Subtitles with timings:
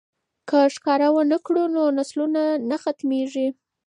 [0.49, 3.47] که ښکار ونه کړو نو نسلونه نه ختمیږي.